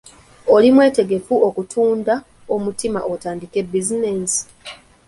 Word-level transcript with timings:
Oli 0.55 0.69
mwetegefu 0.75 1.33
okutunda 1.47 2.15
omutima 2.55 2.99
otandike 3.13 3.59
bizinensi? 3.71 4.41